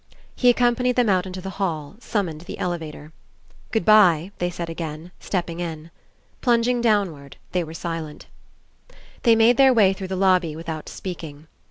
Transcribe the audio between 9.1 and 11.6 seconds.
They made their way through the lobby without speaking.